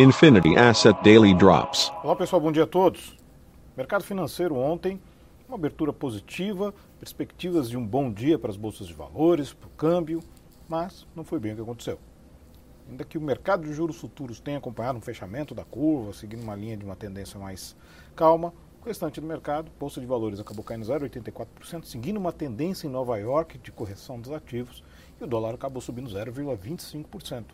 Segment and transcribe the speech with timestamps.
[0.00, 1.92] Infinity Asset Daily Drops.
[2.02, 3.14] Olá pessoal, bom dia a todos.
[3.76, 4.98] Mercado financeiro ontem,
[5.46, 9.70] uma abertura positiva, perspectivas de um bom dia para as bolsas de valores, para o
[9.72, 10.22] câmbio,
[10.66, 11.98] mas não foi bem o que aconteceu.
[12.88, 16.56] Ainda que o mercado de juros futuros tenha acompanhado um fechamento da curva, seguindo uma
[16.56, 17.76] linha de uma tendência mais
[18.16, 22.90] calma, o restante do mercado, bolsa de valores acabou caindo 0,84%, seguindo uma tendência em
[22.90, 24.82] Nova York de correção dos ativos,
[25.20, 27.44] e o dólar acabou subindo 0,25%.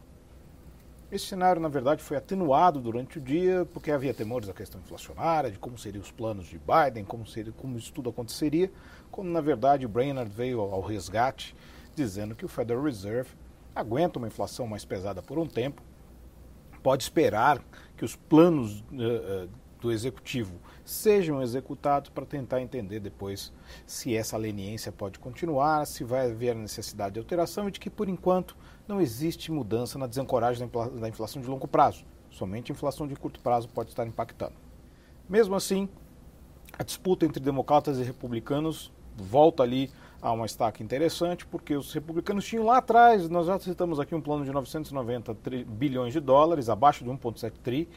[1.11, 5.51] Esse cenário, na verdade, foi atenuado durante o dia, porque havia temores da questão inflacionária,
[5.51, 8.73] de como seriam os planos de Biden, como, seria, como isso tudo aconteceria,
[9.11, 11.55] quando, na verdade, o Brainerd veio ao resgate,
[11.95, 13.31] dizendo que o Federal Reserve
[13.75, 15.81] aguenta uma inflação mais pesada por um tempo,
[16.83, 17.63] pode esperar
[17.97, 19.49] que os planos uh,
[19.81, 23.53] do executivo sejam executados para tentar entender depois
[23.87, 28.09] se essa leniência pode continuar, se vai haver necessidade de alteração e de que, por
[28.09, 32.05] enquanto, não existe mudança na desancoragem da inflação de longo prazo.
[32.31, 34.55] Somente a inflação de curto prazo pode estar impactando.
[35.29, 35.89] Mesmo assim,
[36.79, 39.91] a disputa entre democratas e republicanos volta ali
[40.21, 44.21] a uma estaca interessante, porque os republicanos tinham lá atrás, nós já citamos aqui um
[44.21, 47.89] plano de 990 bilhões de dólares, abaixo de 1,7 tri,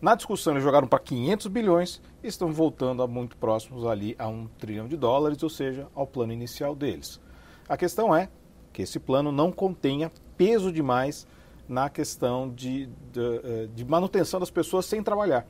[0.00, 4.28] na discussão, eles jogaram para 500 bilhões e estão voltando a muito próximos ali a
[4.28, 7.20] um trilhão de dólares, ou seja, ao plano inicial deles.
[7.68, 8.28] A questão é
[8.72, 11.26] que esse plano não contenha peso demais
[11.68, 15.46] na questão de, de, eh, de manutenção das pessoas sem trabalhar.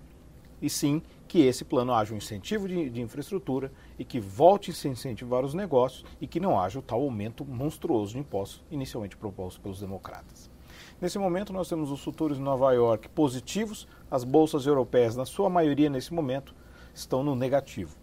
[0.62, 4.89] E sim que esse plano haja um incentivo de, de infraestrutura e que volte a
[4.89, 9.61] incentivar os negócios e que não haja o tal aumento monstruoso de impostos inicialmente proposto
[9.61, 10.50] pelos democratas.
[10.98, 15.50] Nesse momento, nós temos os futuros de Nova York positivos, as bolsas europeias, na sua
[15.50, 16.55] maioria nesse momento,
[16.94, 17.94] estão no negativo.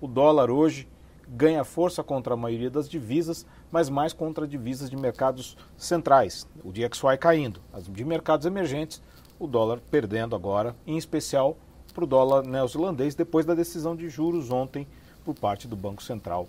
[0.00, 0.88] O dólar hoje
[1.28, 6.72] ganha força contra a maioria das divisas, mas mais contra divisas de mercados centrais, o
[6.72, 9.00] DXY caindo, as de mercados emergentes,
[9.38, 11.56] o dólar perdendo agora, em especial
[11.94, 14.88] para o dólar neozelandês, depois da decisão de juros ontem
[15.24, 16.48] por parte do Banco Central,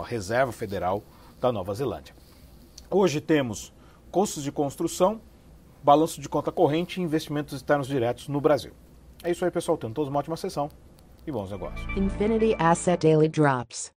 [0.00, 1.02] a Reserva Federal
[1.40, 2.14] da Nova Zelândia.
[2.88, 3.72] Hoje temos
[4.10, 5.20] custos de construção,
[5.82, 8.72] balanço de conta corrente e investimentos externos diretos no Brasil.
[9.22, 9.76] É isso aí, pessoal.
[9.76, 10.70] Tenham todos uma ótima sessão
[11.26, 11.96] e bons negócios.
[11.96, 13.97] Infinity Asset Daily Drops.